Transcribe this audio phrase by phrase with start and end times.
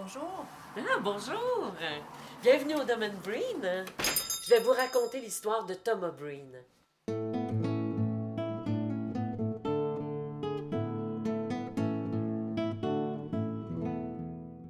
[0.00, 0.46] Bonjour.
[0.76, 1.72] Ah, bonjour.
[2.40, 3.84] Bienvenue au domaine Breen.
[4.44, 6.52] Je vais vous raconter l'histoire de Thomas Breen.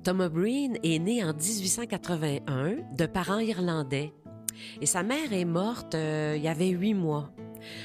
[0.02, 4.14] Thomas Breen est né en 1881 de parents irlandais
[4.80, 7.30] et sa mère est morte euh, il y avait huit mois.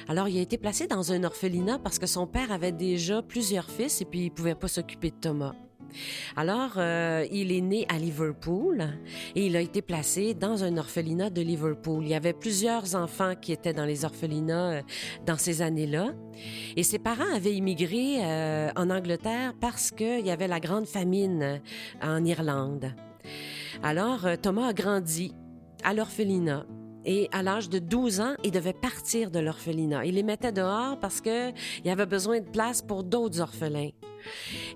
[0.08, 3.70] Alors il a été placé dans un orphelinat parce que son père avait déjà plusieurs
[3.70, 5.54] fils et puis il pouvait pas s'occuper de Thomas.
[6.36, 8.88] Alors, euh, il est né à Liverpool
[9.36, 12.04] et il a été placé dans un orphelinat de Liverpool.
[12.04, 14.82] Il y avait plusieurs enfants qui étaient dans les orphelinats euh,
[15.26, 16.14] dans ces années-là.
[16.76, 21.62] Et ses parents avaient immigré euh, en Angleterre parce qu'il y avait la grande famine
[22.02, 22.94] en Irlande.
[23.82, 25.34] Alors, Thomas a grandi
[25.84, 26.66] à l'orphelinat.
[27.06, 30.06] Et à l'âge de 12 ans, il devait partir de l'orphelinat.
[30.06, 31.54] Il les mettait dehors parce qu'il
[31.84, 33.90] y avait besoin de place pour d'autres orphelins.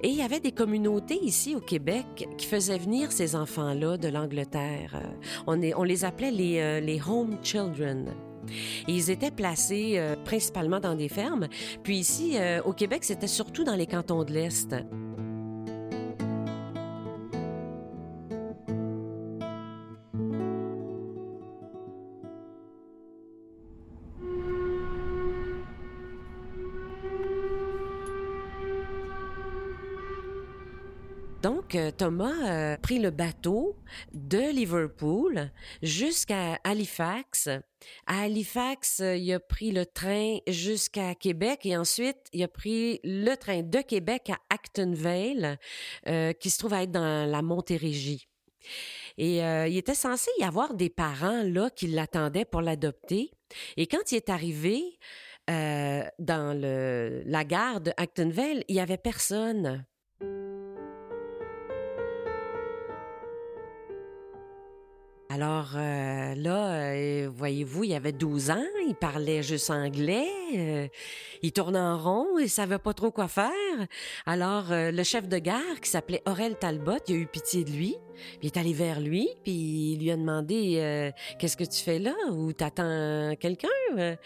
[0.04, 4.07] Et il y avait des communautés ici au Québec qui faisaient venir ces enfants-là de
[4.07, 4.96] l'Angleterre.
[4.96, 8.13] Euh, on, les appelait les, euh, les home children.
[8.87, 11.48] ils étaient placés euh, principalement dans des fermes.
[11.84, 14.76] Puis ici, au Québec, c'était surtout dans les cantons de l'Est.
[31.98, 33.76] Thomas a pris le bateau
[34.13, 35.49] de Liverpool
[35.81, 37.49] jusqu'à Halifax.
[38.05, 42.99] À Halifax, euh, il a pris le train jusqu'à Québec et ensuite, il a pris
[43.03, 45.57] le train de Québec à Acton Vale,
[46.07, 48.27] euh, qui se trouve à être dans la Montérégie.
[49.18, 53.31] Et il était censé y avoir des parents là qui l'attendaient pour l'adopter.
[53.77, 54.99] Et quand il est arrivé
[55.48, 56.53] dans
[57.25, 59.85] la gare de Actonville, il y avait personne.
[65.40, 70.88] Alors euh, là, euh, voyez-vous, il avait 12 ans, il parlait juste anglais, euh,
[71.44, 73.52] il tournait en rond, il savait pas trop quoi faire.
[74.25, 77.98] Alors le chef de gare, qui s'appelait Aurel Talbot, il a eu pitié de lui,
[78.42, 79.53] il est allé vers lui, puis
[79.94, 82.16] il lui a demandé qu'est-ce que tu fais là?
[82.31, 84.18] Ou t'attends quelqu'un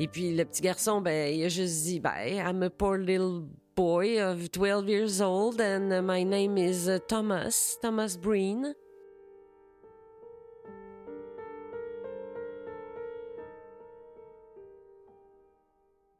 [0.00, 3.42] Et puis le petit garçon, ben il a juste dit, ben I'm a poor little
[3.76, 8.74] boy of 12 years old and my name is Thomas, Thomas Breen.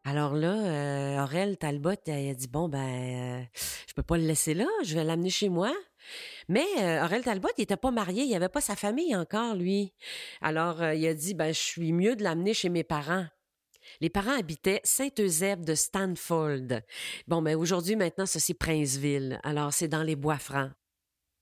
[0.06, 3.42] Alors là, euh, Aurel Talbot, a dit bon ben, euh,
[3.88, 5.72] je peux pas le laisser là, je vais l'amener chez moi.
[6.48, 9.94] Mais euh, Aurel Talbot, il était pas marié, il avait pas sa famille encore lui.
[10.42, 13.26] Alors euh, il a dit ben, je suis mieux de l'amener chez mes parents.
[14.02, 16.82] Les parents habitaient Saint-Eusèbe de Stanford.
[17.26, 19.40] Bon, mais ben, aujourd'hui, maintenant, ça, c'est Princeville.
[19.42, 20.70] Alors, c'est dans les bois francs.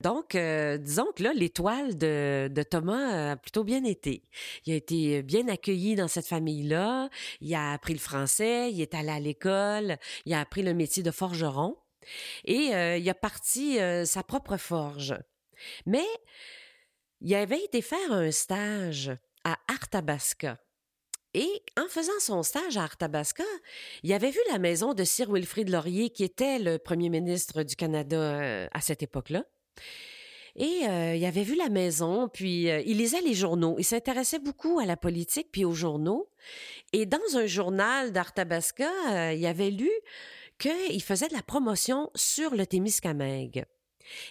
[0.03, 4.25] Donc, euh, disons que là, l'étoile de, Thomas a plutôt bien été.
[4.67, 7.09] Il a été bien accueilli dans cette famille-là.
[7.41, 11.05] Il a appris le français, il est allé à l'école, il a appris le métier
[11.05, 11.77] de forgeron
[12.45, 15.15] et euh, il a parti euh, sa propre forge.
[15.87, 16.07] Mais
[17.21, 19.13] il avait été faire un stage
[19.45, 20.59] à Arthabasca.
[21.35, 23.45] Et en faisant son stage à Arthabasca,
[24.03, 27.77] il avait vu la maison de Sir Wilfrid Laurier, qui était le premier ministre du
[27.77, 29.45] Canada à cette époque-là.
[30.57, 33.77] Et euh, il avait vu la maison, puis euh, il lisait les journaux.
[33.79, 36.29] Il s'intéressait beaucoup à la politique, puis aux journaux.
[36.93, 39.91] Et dans un journal d'Arthabasca, euh, il avait lu
[40.59, 43.65] qu'il faisait de la promotion sur le Témiscamingue.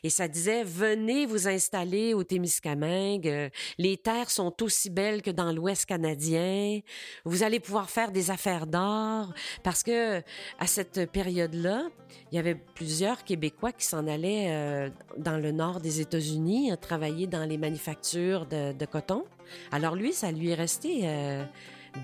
[0.03, 3.27] Et ça disait, venez vous installer au Témiscamingue.
[3.27, 6.79] Euh, les terres sont aussi belles que dans l'Ouest canadien.
[7.25, 9.33] Vous allez pouvoir faire des affaires d'or
[9.63, 10.19] parce que
[10.59, 11.89] à cette période-là,
[12.31, 17.27] il y avait plusieurs Québécois qui s'en allaient euh, dans le nord des États-Unis travailler
[17.27, 19.23] dans les manufactures de, coton.
[19.71, 21.43] Alors lui, ça lui est resté euh,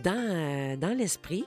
[0.04, 1.46] dans, dans l'esprit.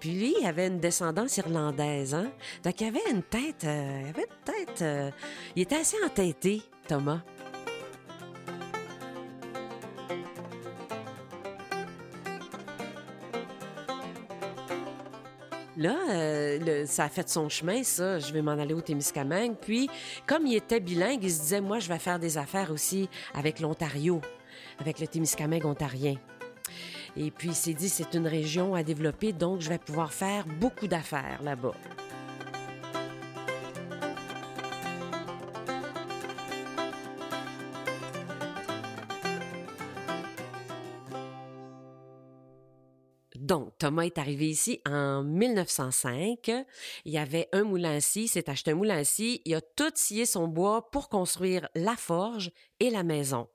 [0.00, 2.30] Puis lui, il avait une descendance irlandaise, hein?
[2.64, 5.10] Donc, il avait une tête, euh, il avait une tête, euh,
[5.56, 7.22] il était assez entêté, Thomas.
[15.78, 18.18] Là, euh, ça a fait son chemin, ça.
[18.18, 19.54] Je vais m'en aller au Témiscamingue.
[19.60, 19.88] Puis,
[20.26, 23.60] comme il était bilingue, il se disait, moi, je vais faire des affaires aussi avec
[23.60, 24.20] l'Ontario,
[24.80, 26.16] avec le Témiscamingue ontarien.
[27.20, 30.46] Et puis il s'est dit, c'est une région à développer, donc je vais pouvoir faire
[30.46, 31.74] beaucoup d'affaires là-bas.
[43.34, 46.50] Donc, Thomas est arrivé ici en 1905.
[47.06, 49.40] Il y avait un moulin à scie, s'est acheté un moulin à scie.
[49.46, 53.48] Il a tout scié son bois pour construire la forge et la maison.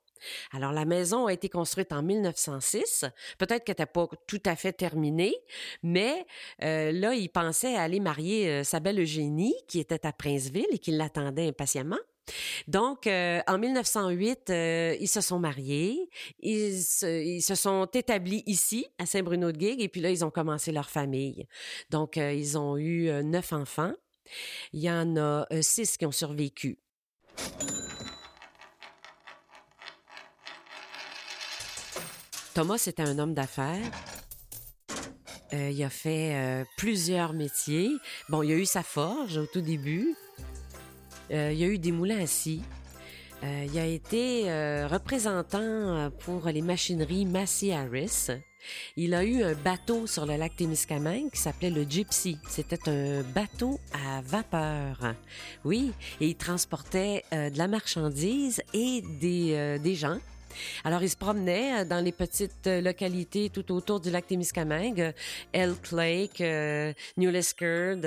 [0.52, 3.06] Alors, la maison a été construite en 1906.
[3.38, 5.36] Peut-être qu'elle n'était pas tout à fait terminée,
[5.82, 6.26] mais
[6.64, 10.80] euh, là, il pensait aller marier euh, sa belle Eugénie, qui était à Princeville et
[10.80, 11.98] qui l'attendait impatiemment.
[12.68, 16.10] Donc, euh, en 1908, euh, ils se sont mariés,
[16.40, 21.48] ils se, sont établis ici, à Saint-Bruno-de-Guigue, et puis là, ils ont commencé leur famille.
[21.90, 23.94] Donc, ils ont eu neuf enfants.
[24.72, 26.80] Il y en a six qui ont survécu.
[32.54, 33.92] Thomas, c'était un homme d'affaires.
[35.52, 37.92] il a fait plusieurs métiers.
[38.30, 40.16] Bon, il a eu sa forge au tout début.
[41.32, 42.62] Euh, il a eu des moulins à scie.
[43.44, 48.28] Euh, il a été euh, représentant pour les machineries Massey Harris.
[48.96, 52.38] Il a eu un bateau sur le lac Témiscamingue qui s'appelait le Gypsy.
[52.48, 55.16] C'était un bateau à vapeur.
[55.66, 55.92] Oui,
[56.22, 60.20] et il transportait de la marchandise et des, des gens.
[60.84, 65.02] Alors, il se promenait euh, dans les petites euh, localités tout autour du lac Témiscamingue,
[65.02, 65.12] euh,
[65.54, 66.44] Elk Lake,
[67.18, 68.02] New Liskeard.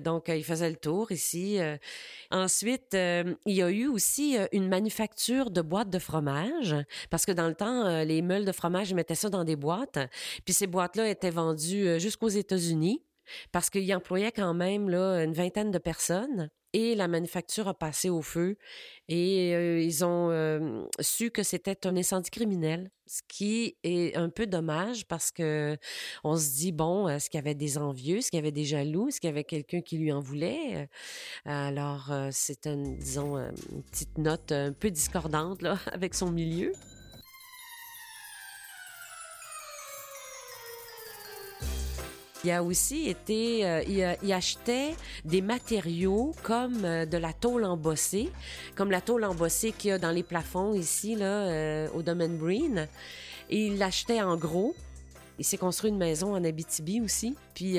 [0.00, 1.58] Donc, il faisait le tour ici.
[2.30, 6.74] Ensuite, il y a eu aussi une manufacture de boîtes de fromage,
[7.10, 9.98] parce que dans le temps, les meules de fromage, ils mettaient ça dans des boîtes.
[10.44, 13.02] Puis ces boîtes-là étaient vendues jusqu'aux États-Unis,
[13.52, 18.08] parce qu'ils employaient quand même là, une vingtaine de personnes et la manufacture a passé
[18.08, 18.56] au feu
[19.08, 24.30] et euh, ils ont euh, su que c'était un incendie criminel, ce qui est un
[24.30, 25.76] peu dommage parce que
[26.24, 28.64] on se dit bon, est-ce qu'il y avait des envieux, est-ce qu'il y avait des
[28.64, 30.88] jaloux, est-ce qu'il y avait quelqu'un qui lui en voulait?
[31.44, 33.36] Alors euh, c'est une disons
[33.90, 36.72] petite note un peu discordante là avec son milieu.
[42.44, 44.94] Il a aussi été, euh, il, achetait
[45.24, 48.30] des matériaux comme euh, de la tôle embossée,
[48.74, 52.36] comme la tôle embossée qu'il y a dans les plafonds ici, là, euh, au domaine
[52.36, 52.88] Breen.
[53.48, 54.74] Et il l'achetait en gros.
[55.38, 57.36] Il s'est construit une maison en Abitibi aussi.
[57.54, 57.78] Puis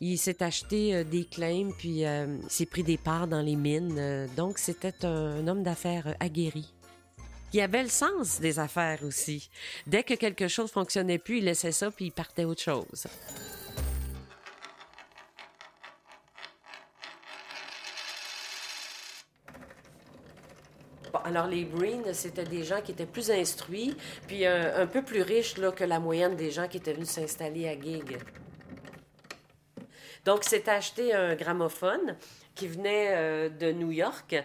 [0.00, 4.28] il s'est acheté des claims, puis il s'est pris des parts dans les mines.
[4.36, 6.74] donc c'était un, homme d'affaires aguerri.
[7.52, 9.48] Il avait le sens des affaires aussi.
[9.86, 13.06] Dès que quelque chose fonctionnait plus, il laissait ça puis il partait autre chose.
[21.24, 25.56] Alors les Breen, c'était des gens qui étaient plus instruits, puis un, peu plus riches
[25.56, 28.18] là, que la moyenne des gens qui étaient venus s'installer à Gig.
[30.24, 32.16] Donc, c'est acheté un gramophone
[32.54, 34.36] qui venait euh, de New York.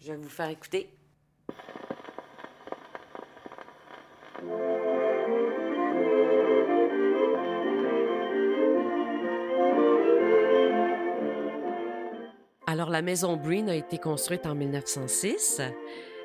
[0.00, 0.90] Je vais vous faire écouter.
[12.70, 15.62] Alors, la maison Breen a été construite en 1906.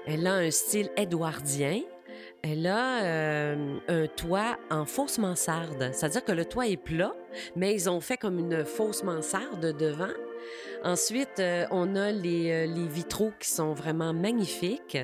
[0.05, 1.79] Elle a un style édouardien.
[2.41, 5.91] Elle a euh, un toit en fausse mansarde.
[5.93, 7.15] C'est-à-dire que le toit est plat,
[7.55, 10.11] mais ils ont fait comme une fausse mansarde devant.
[10.83, 14.97] Ensuite, euh, on a les, euh, les, vitraux qui sont vraiment magnifiques.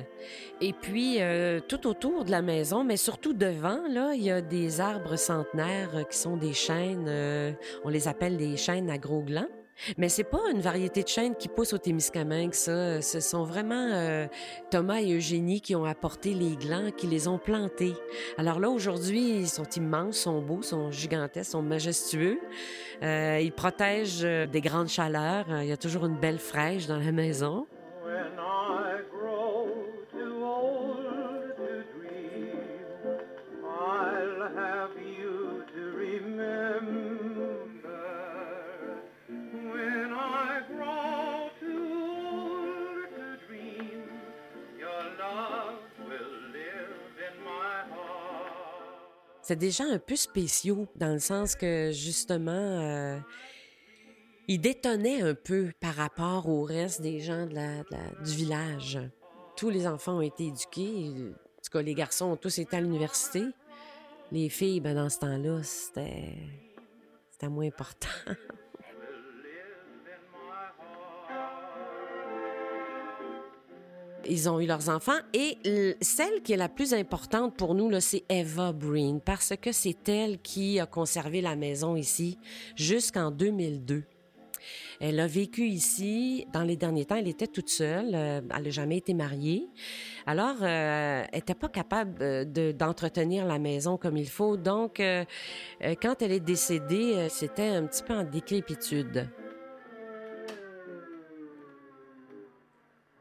[0.60, 1.20] Et puis,
[1.68, 6.06] tout autour de la maison, mais surtout devant, là, il y a des arbres centenaires
[6.10, 7.10] qui sont des chênes.
[7.82, 9.48] on les appelle des chênes à gros glands.
[9.96, 13.00] Mais c'est pas une variété de chênes qui pousse au Témiscamingue, ça.
[13.02, 14.26] Ce sont vraiment euh,
[14.70, 17.94] Thomas et Eugénie qui ont apporté les glands, qui les ont plantés.
[18.38, 22.38] Alors là, aujourd'hui, ils sont immenses, sont beaux, sont gigantesques, sont majestueux.
[23.02, 25.46] Euh, ils protègent euh, des grandes chaleurs.
[25.62, 27.66] Il y a toujours une belle fraîche dans la maison.
[49.50, 53.18] C'est déjà un peu spéciaux dans le sens que justement, euh,
[54.46, 57.82] ils détonnaient un peu par rapport au reste des gens de la,
[58.24, 59.00] du village.
[59.56, 61.08] Tous les enfants ont été éduqués.
[61.08, 63.42] En tout cas, les garçons ont tous été à l'université.
[64.30, 66.36] Les filles, ben, dans ce temps-là, c'était,
[67.32, 68.06] c'était moins important.
[74.30, 75.18] ils ont eu leurs enfants.
[75.34, 75.58] Et
[76.00, 80.40] celle qui est la plus importante pour nous, c'est Eva Breen, parce que c'est elle
[80.40, 82.38] qui a conservé la maison ici
[82.76, 84.04] jusqu'en 2002.
[85.00, 86.46] Elle a vécu ici.
[86.52, 88.10] Dans les derniers temps, elle était toute seule.
[88.14, 89.66] Euh, elle n'a jamais été mariée.
[90.26, 92.18] Alors, euh, elle n'était pas capable
[92.52, 94.58] de, d'entretenir la maison comme il faut.
[94.58, 95.24] Donc, euh,
[96.02, 99.26] quand elle est décédée, c'était un petit peu en décrépitude.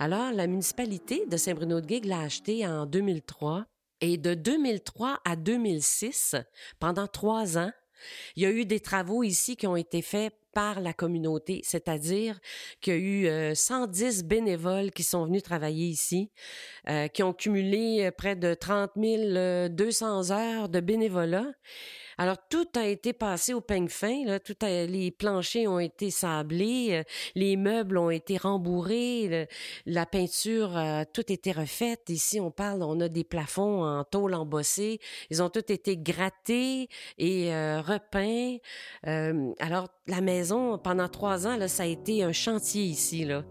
[0.01, 3.65] Alors, la municipalité de Saint-Bruno-de-Guigue l'a acheté en 2003.
[3.99, 6.37] Et de 2003 à 2006,
[6.79, 7.71] pendant trois ans,
[8.37, 12.39] il y a eu des travaux ici qui ont été faits par la communauté, c'est-à-dire
[12.79, 16.31] qu'il y a eu 110 euh, bénévoles qui sont venus travailler ici,
[16.87, 21.51] euh, qui ont cumulé euh, près de 30 200 heures de bénévolat
[22.19, 24.37] alors, tout a été passé au peigne fin.
[24.43, 29.47] Tout les planchers ont été sablés, euh, les meubles ont été rembourrés,
[29.85, 32.09] la peinture, a tout été refaite.
[32.09, 34.99] Ici, on parle, on a des plafonds en tôle embossée.
[35.29, 38.57] Ils ont tous été grattés et euh, repeints.
[39.07, 43.23] Euh, alors, la maison, pendant trois ans, ça a été un chantier ici.
[43.23, 43.45] Là.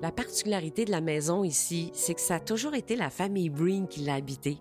[0.00, 3.86] La particularité de la maison ici, c'est que ça a toujours été la famille Breen
[3.86, 4.56] qui l'a habité.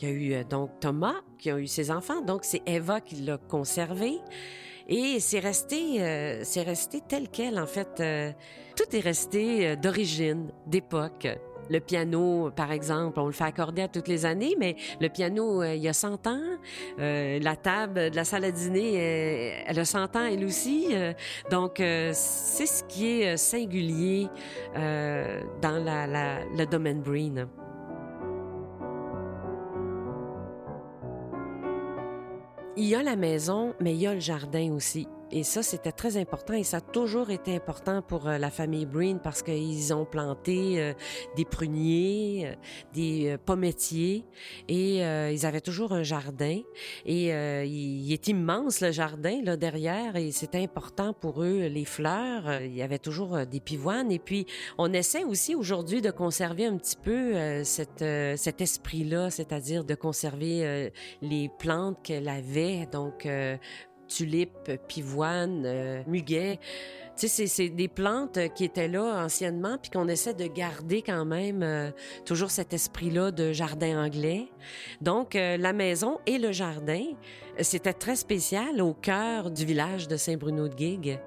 [0.00, 3.02] Il y a eu euh, donc Thomas qui a eu ses enfants, donc c'est Eva
[3.02, 4.18] qui l'a conservé.
[4.88, 8.00] Et c'est resté, euh, c'est resté tel quel en fait.
[8.00, 8.32] Euh,
[8.74, 11.28] tout est resté d'origine, d'époque.
[11.70, 15.62] Le piano, par exemple, on le fait accorder à toutes les années, mais le piano,
[15.62, 16.40] euh, il y a 100 ans.
[16.98, 20.88] Euh, la table de la salle à dîner, euh, elle a 100 ans, elle aussi.
[21.50, 24.28] donc, c'est ce qui est singulier
[24.74, 27.46] dans le domaine Breen.
[32.76, 35.06] Il y a la maison, mais il y a le jardin aussi.
[35.34, 38.84] Et ça, c'était très important et ça a toujours été important pour euh, la famille
[38.84, 40.92] Breen parce qu'ils ont planté euh,
[41.36, 42.54] des pruniers, euh,
[42.92, 44.26] des pommettiers
[44.68, 46.60] et ils avaient toujours un jardin.
[47.06, 52.60] Et il, est immense le jardin là derrière et c'était important pour eux les fleurs.
[52.60, 54.46] Il y avait toujours des pivoines et puis
[54.76, 58.04] on essaie aussi aujourd'hui de conserver un petit peu cette,
[58.36, 62.86] cet esprit-là, c'est-à-dire de conserver les plantes qu'elle avait.
[62.92, 63.26] Donc
[64.14, 66.58] tulipes, pivoines, euh, muguet.
[67.16, 71.24] Tu sais, c'est des plantes qui étaient là anciennement, puis qu'on essaie de garder quand
[71.24, 71.90] même euh,
[72.24, 74.48] toujours cet esprit-là de jardin anglais.
[75.00, 77.04] Donc, euh, la maison et le jardin,
[77.60, 81.18] c'était très spécial au cœur du village de Saint-Bruno-de-Guigue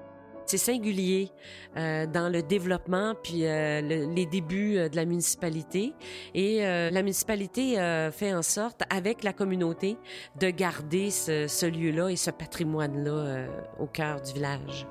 [0.46, 1.30] c'est singulier
[1.76, 5.92] euh, dans le développement puis euh, les débuts euh, de la municipalité.
[6.34, 7.76] Et la municipalité
[8.12, 9.96] fait en sorte, avec la communauté,
[10.40, 13.46] de garder ce, ce lieu-là et ce patrimoine-là
[13.78, 14.86] au cœur du village.